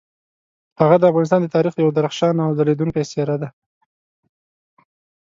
هغه 0.81 0.95
د 0.99 1.03
افغانستان 1.11 1.39
د 1.43 1.47
تاریخ 1.55 1.73
یوه 1.81 1.93
درخشانه 1.99 2.41
او 2.45 2.51
ځلیدونکي 2.59 3.01
څیره 3.11 3.35
ده. 3.41 3.49